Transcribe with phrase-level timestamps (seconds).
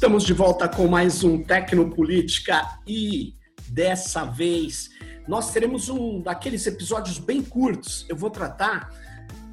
[0.00, 3.34] Estamos de volta com mais um Tecnopolítica e
[3.68, 4.88] dessa vez
[5.28, 8.06] nós teremos um daqueles episódios bem curtos.
[8.08, 8.88] Eu vou tratar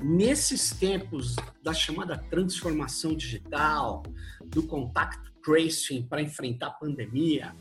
[0.01, 4.03] nesses tempos da chamada transformação digital,
[4.45, 7.53] do contact tracing para enfrentar a pandemia,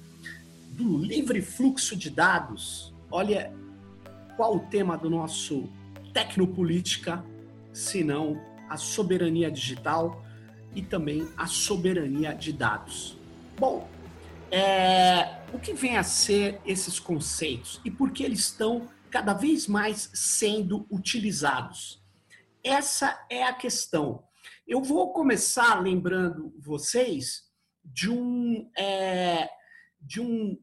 [0.71, 2.95] do livre fluxo de dados.
[3.11, 3.53] Olha
[4.37, 5.69] qual o tema do nosso
[6.15, 7.25] Tecnopolítica,
[7.73, 8.41] se não
[8.71, 10.25] a soberania digital
[10.77, 13.19] e também a soberania de dados.
[13.59, 13.89] Bom,
[14.51, 19.67] é, o que vem a ser esses conceitos e por que eles estão cada vez
[19.67, 22.05] mais sendo utilizados?
[22.63, 24.23] Essa é a questão.
[24.69, 27.47] Eu vou começar lembrando vocês
[27.83, 29.49] de um, é,
[29.99, 30.59] de um,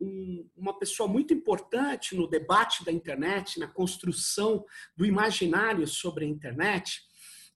[0.00, 4.64] um, uma pessoa muito importante no debate da internet, na construção
[4.96, 7.02] do imaginário sobre a internet,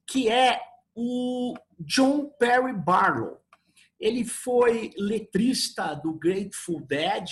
[0.07, 0.61] que é
[0.95, 3.41] o John Perry Barlow.
[3.99, 7.29] Ele foi letrista do Grateful Dead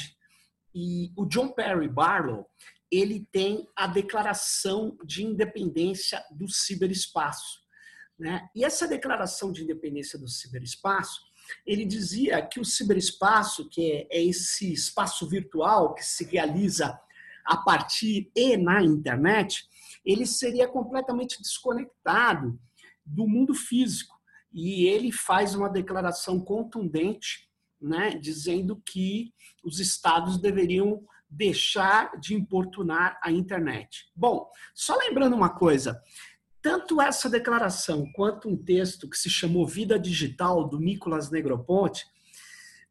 [0.74, 2.48] e o John Perry Barlow
[2.90, 7.60] ele tem a Declaração de Independência do Ciberespaço.
[8.18, 8.48] Né?
[8.54, 11.20] E essa Declaração de Independência do Ciberespaço,
[11.66, 16.98] ele dizia que o ciberespaço, que é esse espaço virtual que se realiza
[17.44, 19.64] a partir e na internet,
[20.04, 22.60] ele seria completamente desconectado
[23.10, 24.14] do mundo físico.
[24.52, 27.48] E ele faz uma declaração contundente,
[27.80, 29.32] né, dizendo que
[29.64, 34.10] os estados deveriam deixar de importunar a internet.
[34.14, 36.02] Bom, só lembrando uma coisa,
[36.60, 42.04] tanto essa declaração quanto um texto que se chamou Vida Digital, do Nicolas Negroponte,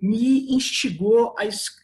[0.02, 1.36] me instigou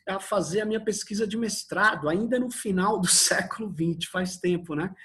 [0.08, 4.73] a, fazer a minha pesquisa de mestrado, ainda no final do século XX, faz tempo,
[4.73, 4.95] né?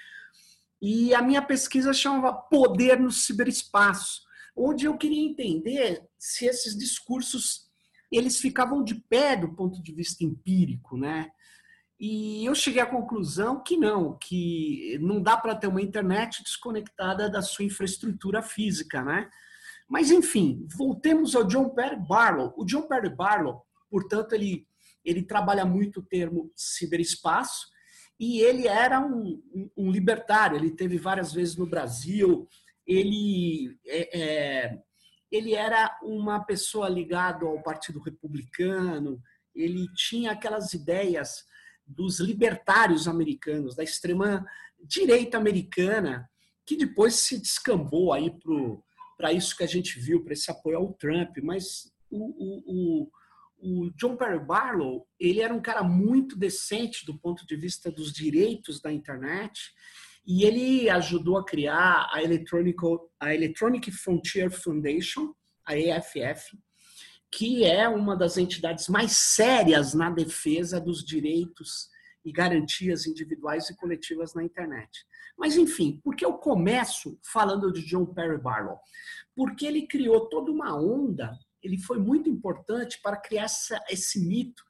[0.81, 4.23] E a minha pesquisa chamava Poder no Ciberespaço,
[4.55, 7.69] onde eu queria entender se esses discursos
[8.11, 11.29] eles ficavam de pé do ponto de vista empírico, né?
[11.99, 17.29] E eu cheguei à conclusão que não, que não dá para ter uma internet desconectada
[17.29, 19.29] da sua infraestrutura física, né?
[19.87, 22.53] Mas enfim, voltemos ao John Perry Barlow.
[22.57, 24.67] O John Perry Barlow, portanto, ele
[25.03, 27.70] ele trabalha muito o termo ciberespaço
[28.21, 29.41] e ele era um,
[29.75, 32.47] um, libertário, ele teve várias vezes no Brasil,
[32.85, 34.79] ele, é, é,
[35.31, 39.19] ele era uma pessoa ligada ao Partido Republicano,
[39.55, 41.45] ele tinha aquelas ideias
[41.83, 44.45] dos libertários americanos, da extrema
[44.79, 46.29] direita americana,
[46.63, 48.31] que depois se descambou aí
[49.17, 53.11] para isso que a gente viu, para esse apoio ao Trump, mas o, o, o
[53.61, 58.11] o John Perry Barlow, ele era um cara muito decente do ponto de vista dos
[58.11, 59.71] direitos da internet
[60.25, 62.77] e ele ajudou a criar a Electronic,
[63.19, 65.33] a Electronic Frontier Foundation,
[65.65, 66.57] a EFF,
[67.31, 71.89] que é uma das entidades mais sérias na defesa dos direitos
[72.25, 75.05] e garantias individuais e coletivas na internet.
[75.37, 78.77] Mas, enfim, por que eu começo falando de John Perry Barlow?
[79.35, 84.63] Porque ele criou toda uma onda ele foi muito importante para criar essa, esse mito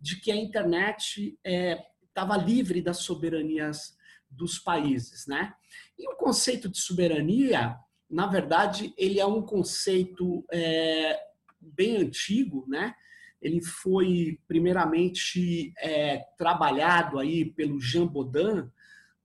[0.00, 1.38] de que a internet
[2.08, 3.96] estava é, livre das soberanias
[4.30, 5.54] dos países, né?
[5.98, 7.76] E o conceito de soberania,
[8.08, 11.18] na verdade, ele é um conceito é,
[11.60, 12.94] bem antigo, né?
[13.40, 18.70] Ele foi primeiramente é, trabalhado aí pelo Jean Baudin,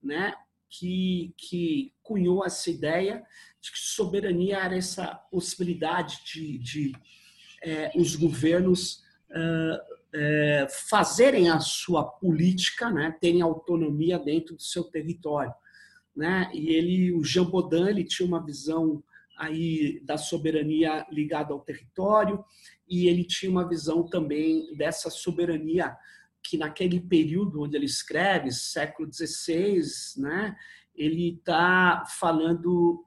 [0.02, 0.34] né?
[0.68, 3.22] Que, que cunhou essa ideia
[3.62, 6.92] de que soberania era essa possibilidade de, de
[7.62, 9.02] é, os governos
[10.12, 15.54] é, fazerem a sua política, né, terem autonomia dentro do seu território.
[16.14, 16.50] Né?
[16.52, 19.02] E ele, o Jean Baudin, ele tinha uma visão
[19.38, 22.44] aí da soberania ligada ao território
[22.86, 25.96] e ele tinha uma visão também dessa soberania
[26.44, 29.80] que naquele período onde ele escreve, século XVI,
[30.18, 30.54] né,
[30.94, 33.04] ele está falando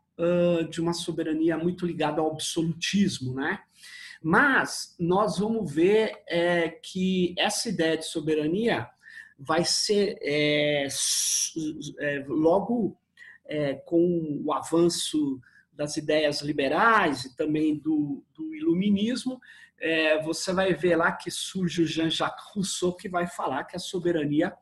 [0.69, 3.59] de uma soberania muito ligada ao absolutismo, né?
[4.23, 8.89] Mas nós vamos ver é, que essa ideia de soberania
[9.38, 10.88] vai ser é,
[12.00, 12.97] é, logo
[13.45, 15.39] é, com o avanço
[15.71, 19.39] das ideias liberais e também do, do iluminismo,
[19.79, 23.79] é, você vai ver lá que surge o Jean-Jacques Rousseau que vai falar que a
[23.79, 24.56] soberania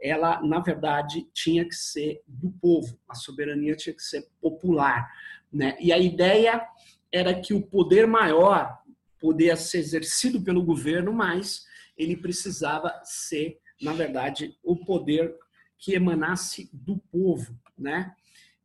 [0.00, 5.10] ela, na verdade, tinha que ser do povo, a soberania tinha que ser popular.
[5.52, 5.76] Né?
[5.80, 6.66] E a ideia
[7.12, 8.78] era que o poder maior
[9.18, 11.64] poder ser exercido pelo governo, mas
[11.96, 15.34] ele precisava ser, na verdade, o poder
[15.78, 18.14] que emanasse do povo, né?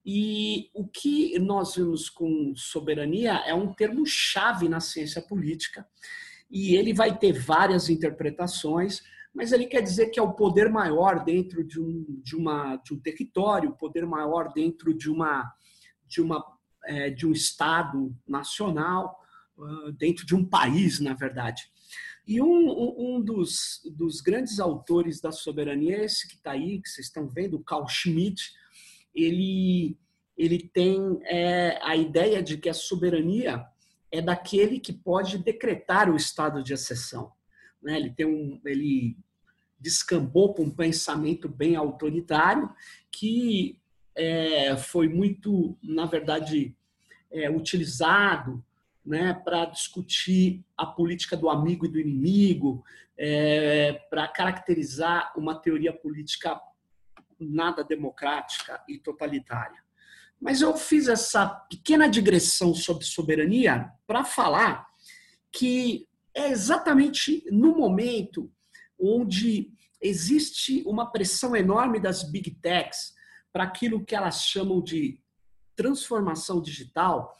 [0.06, 5.88] E o que nós vimos com soberania é um termo chave na ciência política,
[6.50, 11.24] e ele vai ter várias interpretações, mas ele quer dizer que é o poder maior
[11.24, 15.51] dentro de um, de uma, de um território, o poder maior dentro de, uma,
[16.06, 16.45] de, uma,
[16.86, 19.18] é, de um Estado nacional,
[19.57, 21.63] uh, dentro de um país, na verdade.
[22.28, 27.07] E um, um dos, dos grandes autores da soberania, esse que está aí, que vocês
[27.07, 28.51] estão vendo, Carl Schmitt,
[29.13, 29.98] ele,
[30.38, 33.66] ele tem é, a ideia de que a soberania
[34.12, 37.31] é daquele que pode decretar o estado de exceção.
[37.81, 37.98] Né?
[37.98, 39.18] Ele tem um, ele
[39.80, 42.69] descambou para um pensamento bem autoritário
[43.12, 43.80] que
[44.16, 46.75] é, foi muito, na verdade,
[47.31, 48.63] é, utilizado
[49.06, 52.83] né, para discutir a política do amigo e do inimigo,
[53.18, 56.60] é, para caracterizar uma teoria política
[57.39, 59.81] nada democrática e totalitária.
[60.39, 64.88] Mas eu fiz essa pequena digressão sobre soberania para falar
[65.51, 68.51] que é exatamente no momento
[69.00, 73.13] onde existe uma pressão enorme das big techs
[73.51, 75.19] para aquilo que elas chamam de
[75.75, 77.36] transformação digital,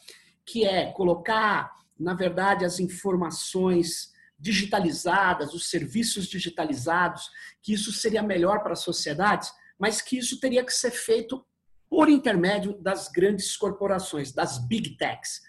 [0.46, 7.30] que é colocar, na verdade, as informações digitalizadas, os serviços digitalizados,
[7.62, 11.46] que isso seria melhor para as sociedades, mas que isso teria que ser feito
[11.90, 15.42] por intermédio das grandes corporações, das big techs.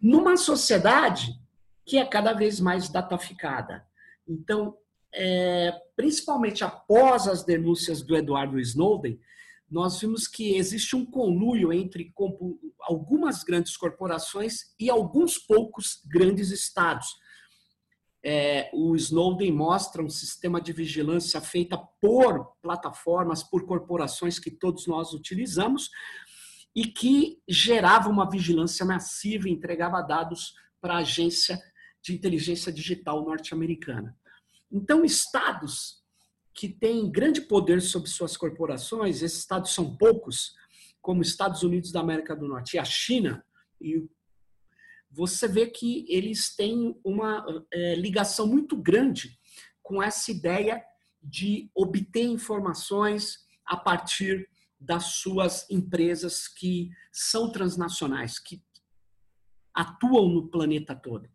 [0.00, 1.32] Numa sociedade
[1.90, 3.84] que é cada vez mais dataficada.
[4.28, 4.76] Então,
[5.12, 9.18] é, principalmente após as denúncias do Eduardo Snowden,
[9.68, 12.12] nós vimos que existe um conluio entre
[12.82, 17.08] algumas grandes corporações e alguns poucos grandes estados
[18.22, 24.86] é, o Snowden mostra um sistema de vigilância feita por plataformas, por corporações que todos
[24.86, 25.88] nós utilizamos
[26.76, 31.58] e que gerava uma vigilância massiva entregava dados para a agência
[32.02, 34.16] de inteligência digital norte-americana.
[34.70, 36.00] Então, estados
[36.54, 40.54] que têm grande poder sobre suas corporações, esses estados são poucos,
[41.00, 43.44] como Estados Unidos da América do Norte e a China,
[43.80, 44.06] e
[45.10, 49.38] você vê que eles têm uma é, ligação muito grande
[49.82, 50.84] com essa ideia
[51.22, 54.48] de obter informações a partir
[54.78, 58.62] das suas empresas que são transnacionais, que
[59.74, 61.28] atuam no planeta todo.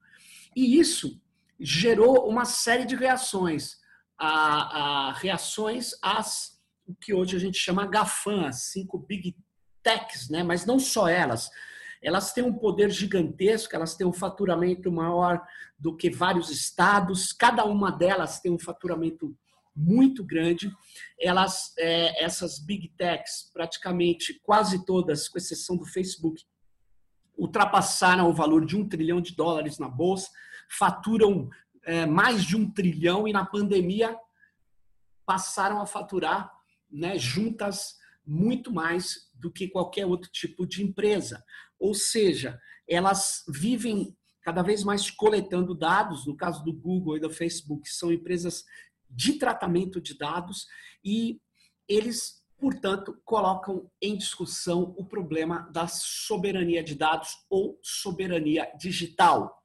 [0.56, 1.22] E isso
[1.60, 3.78] gerou uma série de reações,
[4.18, 6.56] a, a reações às
[6.88, 9.36] o que hoje a gente chama GAFAM, as cinco big
[9.82, 10.44] techs, né?
[10.44, 11.50] mas não só elas
[12.06, 15.42] elas têm um poder gigantesco, elas têm um faturamento maior
[15.78, 19.36] do que vários estados, cada uma delas tem um faturamento
[19.76, 20.72] muito grande.
[21.20, 26.44] Elas, é, essas big techs, praticamente quase todas, com exceção do Facebook,
[27.38, 30.30] ultrapassaram o valor de um trilhão de dólares na bolsa,
[30.70, 31.50] faturam
[31.84, 34.18] é, mais de um trilhão e na pandemia
[35.26, 36.52] passaram a faturar
[36.90, 41.44] né, juntas muito mais do que qualquer outro tipo de empresa.
[41.80, 47.30] Ou seja, elas vivem cada vez mais coletando dados, no caso do Google e do
[47.30, 48.64] Facebook, são empresas
[49.10, 50.68] de tratamento de dados
[51.04, 51.40] e
[51.88, 59.62] eles, portanto, colocam em discussão o problema da soberania de dados ou soberania digital.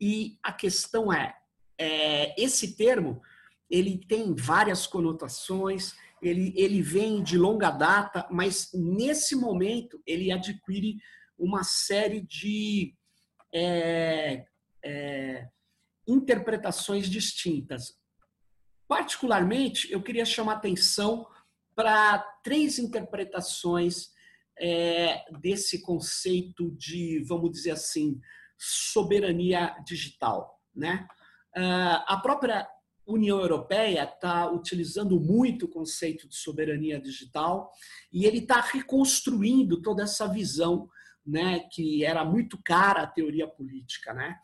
[0.00, 1.34] E a questão é,
[1.78, 3.20] é esse termo
[3.72, 10.98] ele tem várias conotações, ele, ele vem de longa data, mas nesse momento ele adquire
[11.38, 12.94] uma série de
[13.52, 14.44] é,
[14.84, 15.48] é,
[16.06, 17.98] interpretações distintas.
[18.86, 21.26] Particularmente, eu queria chamar atenção
[21.74, 24.10] para três interpretações
[24.58, 28.20] é, desse conceito de, vamos dizer assim,
[28.58, 30.60] soberania digital.
[30.74, 31.06] Né?
[31.54, 32.68] Ah, a própria
[33.06, 37.70] União Europeia está utilizando muito o conceito de soberania digital
[38.12, 40.88] e ele está reconstruindo toda essa visão
[41.24, 44.36] né, que era muito cara a teoria política, né,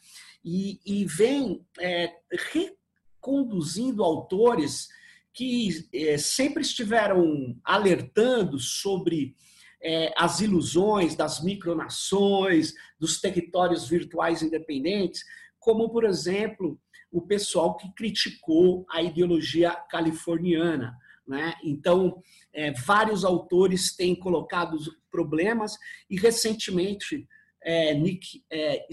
[0.45, 2.13] e, e vem é,
[2.53, 4.89] reconduzindo autores
[5.33, 9.37] que é, sempre estiveram alertando sobre
[9.83, 15.23] é, as ilusões das micronações, dos territórios virtuais independentes,
[15.59, 16.81] como, por exemplo,
[17.11, 20.97] o pessoal que criticou a ideologia californiana.
[21.27, 21.55] Né?
[21.63, 24.79] Então, é, vários autores têm colocado
[25.11, 25.77] problemas
[26.09, 27.27] e, recentemente,
[27.63, 28.87] é, Nick é,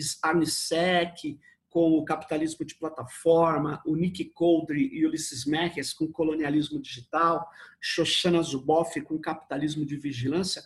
[1.76, 7.46] com o capitalismo de plataforma, o Nick Coldry e Ulisses Meches com colonialismo digital,
[7.82, 10.64] Shoshana Zuboff com capitalismo de vigilância,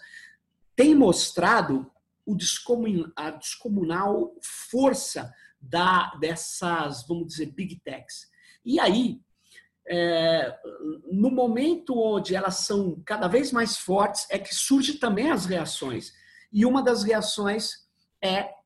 [0.76, 1.92] tem mostrado
[3.16, 4.36] a descomunal
[4.70, 8.30] força da, dessas, vamos dizer, big techs.
[8.64, 9.20] E aí,
[9.88, 10.56] é,
[11.12, 16.14] no momento onde elas são cada vez mais fortes, é que surgem também as reações.
[16.54, 17.88] E uma das reações
[18.24, 18.59] é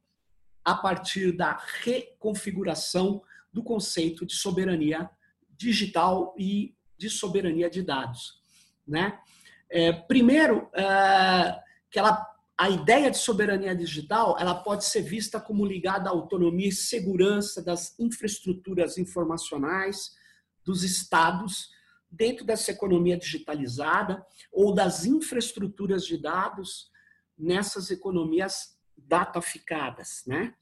[0.64, 5.10] a partir da reconfiguração do conceito de soberania
[5.58, 8.42] digital e de soberania de dados.
[8.88, 9.20] Né?
[9.70, 12.26] É, primeiro, é, que ela,
[12.58, 17.62] a ideia de soberania digital ela pode ser vista como ligada à autonomia e segurança
[17.62, 20.12] das infraestruturas informacionais
[20.64, 21.70] dos estados
[22.10, 26.92] dentro dessa economia digitalizada ou das infraestruturas de dados
[27.38, 28.73] nessas economias
[29.08, 30.54] dataficadas, né?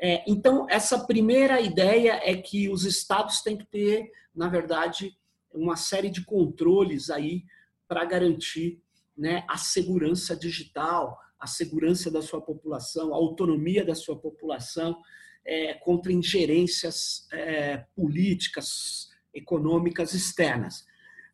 [0.00, 5.16] É, então, essa primeira ideia é que os estados têm que ter, na verdade,
[5.52, 7.44] uma série de controles aí
[7.86, 8.82] para garantir
[9.16, 15.00] né, a segurança digital, a segurança da sua população, a autonomia da sua população
[15.44, 20.84] é, contra ingerências é, políticas, econômicas externas.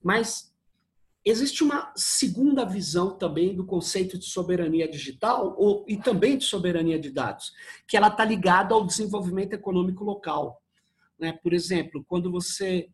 [0.02, 0.49] Mas
[1.24, 6.98] Existe uma segunda visão também do conceito de soberania digital ou, e também de soberania
[6.98, 7.52] de dados,
[7.86, 10.62] que ela está ligada ao desenvolvimento econômico local.
[11.18, 11.32] Né?
[11.42, 12.88] Por exemplo, quando você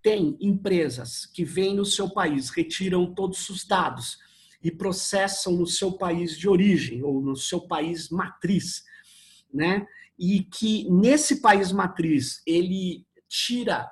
[0.00, 4.18] tem empresas que vêm no seu país, retiram todos os dados
[4.62, 8.84] e processam no seu país de origem ou no seu país matriz,
[9.52, 9.86] né?
[10.18, 13.88] E que nesse país matriz ele tira,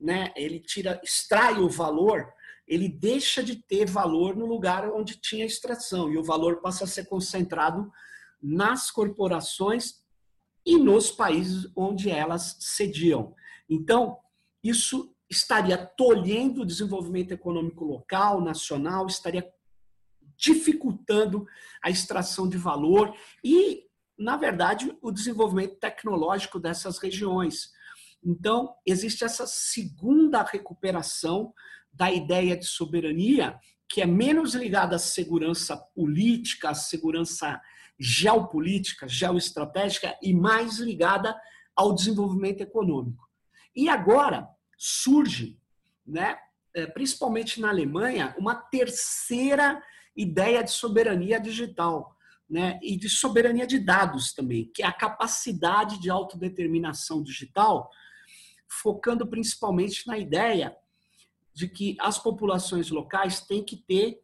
[0.00, 0.32] né?
[0.36, 2.32] Ele tira, extrai o valor
[2.66, 6.86] ele deixa de ter valor no lugar onde tinha extração e o valor passa a
[6.86, 7.90] ser concentrado
[8.42, 10.04] nas corporações
[10.64, 13.34] e nos países onde elas sediam.
[13.70, 14.18] Então,
[14.62, 19.48] isso estaria tolhendo o desenvolvimento econômico local, nacional, estaria
[20.36, 21.46] dificultando
[21.82, 23.84] a extração de valor e,
[24.18, 27.70] na verdade, o desenvolvimento tecnológico dessas regiões.
[28.26, 31.54] Então, existe essa segunda recuperação
[31.92, 33.56] da ideia de soberania,
[33.88, 37.60] que é menos ligada à segurança política, à segurança
[37.96, 41.40] geopolítica, geoestratégica e mais ligada
[41.74, 43.24] ao desenvolvimento econômico.
[43.74, 45.56] E agora surge,
[46.04, 46.36] né,
[46.74, 49.80] é, principalmente na Alemanha, uma terceira
[50.16, 52.16] ideia de soberania digital,
[52.50, 57.88] né, e de soberania de dados também, que é a capacidade de autodeterminação digital,
[58.68, 60.76] focando principalmente na ideia
[61.52, 64.20] de que as populações locais têm que ter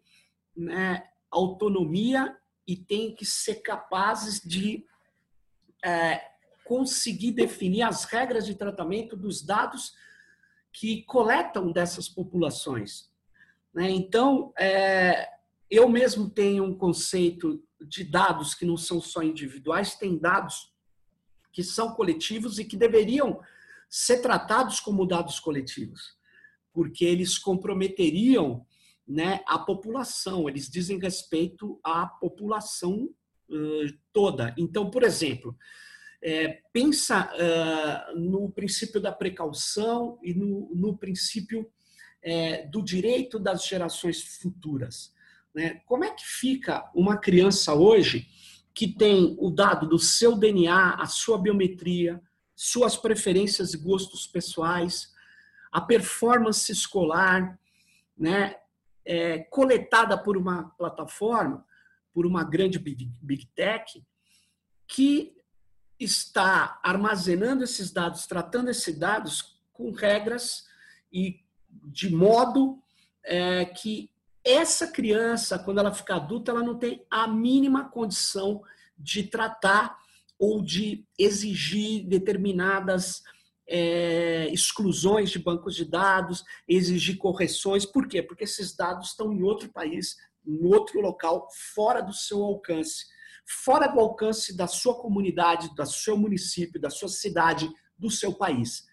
[0.56, 4.84] né, autonomia e têm que ser capazes de
[5.84, 6.20] é,
[6.64, 9.94] conseguir definir as regras de tratamento dos dados
[10.72, 13.11] que coletam dessas populações.
[13.75, 13.90] Né?
[13.90, 15.28] Então, é,
[15.70, 20.72] eu mesmo tenho um conceito de dados que não são só individuais, tem dados
[21.52, 23.40] que são coletivos e que deveriam
[23.94, 26.16] ser tratados como dados coletivos
[26.72, 28.66] porque eles comprometeriam
[29.06, 33.11] né, a população, eles dizem respeito à população
[33.49, 34.54] uh, toda.
[34.56, 35.56] Então, por exemplo,
[36.22, 41.68] é, pensa uh, no princípio da precaução e no, no princípio
[42.22, 45.12] é, do direito das gerações futuras.
[45.52, 45.80] Né?
[45.84, 48.28] Como é que fica uma criança hoje
[48.72, 52.22] que tem o dado do seu DNA, a sua biometria,
[52.54, 55.12] suas preferências e gostos pessoais,
[55.71, 57.59] a performance escolar,
[58.16, 58.56] né,
[59.04, 61.64] é, coletada por uma plataforma,
[62.12, 64.04] por uma grande big, big tech,
[64.87, 65.35] que
[65.99, 70.66] está armazenando esses dados, tratando esses dados com regras
[71.12, 72.82] e de modo
[73.25, 74.11] é, que
[74.44, 78.62] essa criança, quando ela ficar adulta, ela não tem a mínima condição
[78.99, 79.99] de tratar
[80.42, 83.22] ou de exigir determinadas
[83.64, 87.87] é, exclusões de bancos de dados, exigir correções.
[87.87, 88.20] Por quê?
[88.20, 93.04] Porque esses dados estão em outro país, em outro local, fora do seu alcance,
[93.64, 98.84] fora do alcance da sua comunidade, do seu município, da sua cidade, do seu país.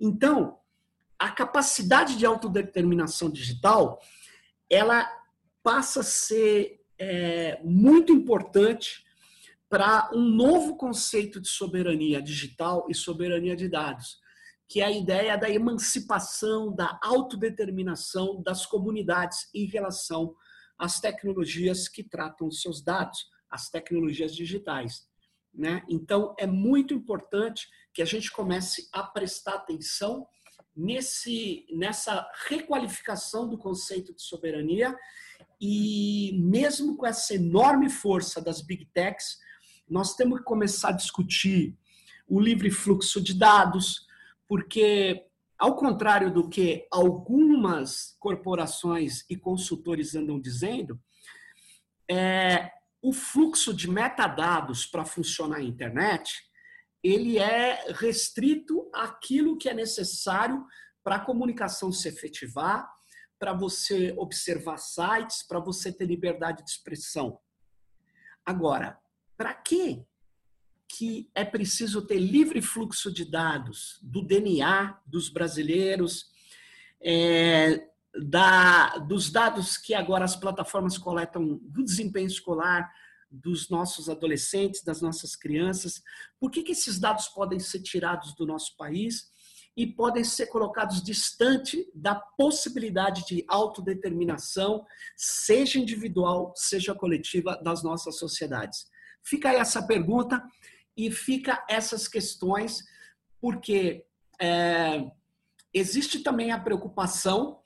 [0.00, 0.58] Então,
[1.16, 4.00] a capacidade de autodeterminação digital,
[4.68, 5.08] ela
[5.62, 9.06] passa a ser é, muito importante
[9.68, 14.18] para um novo conceito de soberania digital e soberania de dados,
[14.66, 20.34] que é a ideia da emancipação, da autodeterminação das comunidades em relação
[20.78, 25.06] às tecnologias que tratam os seus dados, as tecnologias digitais.
[25.52, 25.82] Né?
[25.88, 30.26] Então, é muito importante que a gente comece a prestar atenção
[30.76, 34.96] nesse, nessa requalificação do conceito de soberania
[35.60, 39.38] e mesmo com essa enorme força das big techs,
[39.88, 41.76] nós temos que começar a discutir
[42.26, 44.06] o livre fluxo de dados,
[44.46, 45.24] porque
[45.58, 51.00] ao contrário do que algumas corporações e consultores andam dizendo,
[52.10, 52.70] é,
[53.02, 56.48] o fluxo de metadados para funcionar a internet
[57.02, 60.66] ele é restrito àquilo que é necessário
[61.02, 62.90] para a comunicação se efetivar,
[63.38, 67.38] para você observar sites, para você ter liberdade de expressão.
[68.44, 68.98] Agora,
[69.38, 70.04] para que
[70.90, 76.26] que é preciso ter livre fluxo de dados do DNA dos brasileiros,
[77.00, 77.88] é,
[78.26, 82.90] da, dos dados que agora as plataformas coletam do desempenho escolar,
[83.30, 86.02] dos nossos adolescentes, das nossas crianças.
[86.40, 89.30] Por que, que esses dados podem ser tirados do nosso país
[89.76, 98.18] e podem ser colocados distante da possibilidade de autodeterminação, seja individual, seja coletiva, das nossas
[98.18, 98.88] sociedades?
[99.28, 100.42] Fica essa pergunta
[100.96, 102.82] e fica essas questões,
[103.38, 104.06] porque
[104.40, 105.04] é,
[105.72, 107.60] existe também a preocupação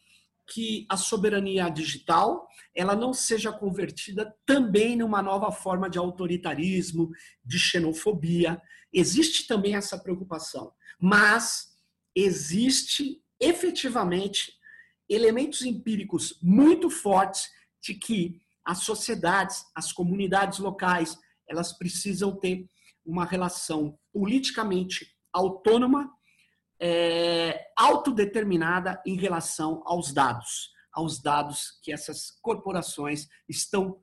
[0.44, 7.10] que a soberania digital ela não seja convertida também numa nova forma de autoritarismo,
[7.44, 8.60] de xenofobia.
[8.92, 11.76] Existe também essa preocupação, mas
[12.12, 14.52] existe efetivamente
[15.08, 17.50] elementos empíricos muito fortes
[17.80, 21.16] de que as sociedades, as comunidades locais,
[21.48, 22.66] elas precisam ter
[23.04, 26.10] uma relação politicamente autônoma
[26.80, 33.98] é, autodeterminada em relação aos dados, aos dados que essas corporações estão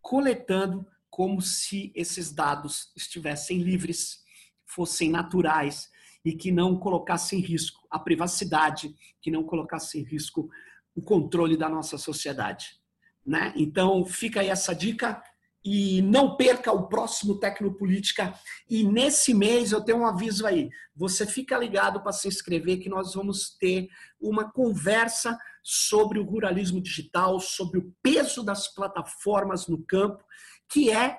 [0.00, 4.18] coletando como se esses dados estivessem livres,
[4.66, 5.88] fossem naturais
[6.24, 10.48] e que não colocassem em risco a privacidade, que não colocassem em risco
[10.94, 12.80] o controle da nossa sociedade.
[13.24, 13.52] Né?
[13.56, 15.22] Então, fica aí essa dica
[15.64, 18.32] e não perca o próximo Tecnopolítica.
[18.68, 20.70] E nesse mês eu tenho um aviso aí.
[20.94, 23.88] Você fica ligado para se inscrever que nós vamos ter
[24.20, 30.24] uma conversa sobre o ruralismo digital, sobre o peso das plataformas no campo,
[30.70, 31.18] que é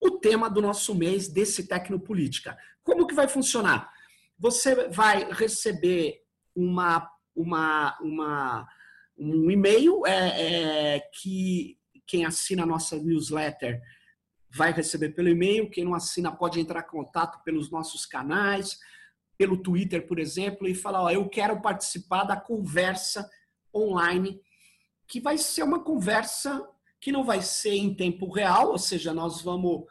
[0.00, 2.56] o tema do nosso mês desse Tecnopolítica.
[2.84, 3.90] Como que vai funcionar?
[4.38, 6.20] Você vai receber
[6.54, 8.68] uma, uma, uma
[9.18, 11.77] um e-mail é, é, que
[12.08, 13.80] quem assina a nossa newsletter
[14.50, 18.78] vai receber pelo e-mail, quem não assina pode entrar em contato pelos nossos canais,
[19.36, 23.28] pelo Twitter, por exemplo, e falar: ó, eu quero participar da conversa
[23.74, 24.40] online,
[25.06, 26.66] que vai ser uma conversa
[27.00, 29.84] que não vai ser em tempo real, ou seja, nós vamos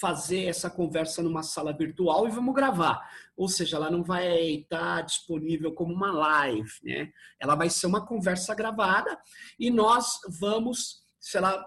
[0.00, 3.00] fazer essa conversa numa sala virtual e vamos gravar.
[3.36, 7.12] Ou seja, ela não vai estar disponível como uma live, né?
[7.38, 9.18] Ela vai ser uma conversa gravada
[9.58, 11.66] e nós vamos sei lá,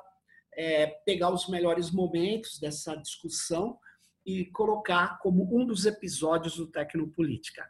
[0.56, 3.78] é, pegar os melhores momentos dessa discussão
[4.26, 7.68] e colocar como um dos episódios do Tecnopolítica.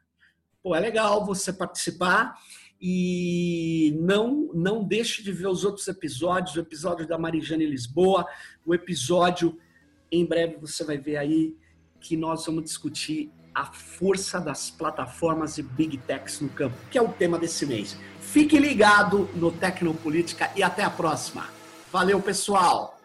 [0.62, 2.36] Pô, é legal você participar
[2.80, 8.26] e não não deixe de ver os outros episódios, o episódio da Marijane Lisboa,
[8.66, 9.58] o episódio
[10.12, 11.56] em breve você vai ver aí
[12.00, 17.02] que nós vamos discutir a força das plataformas e big techs no campo, que é
[17.02, 17.98] o tema desse mês.
[18.20, 21.57] Fique ligado no Tecnopolítica e até a próxima.
[21.92, 22.97] Valeu, pessoal!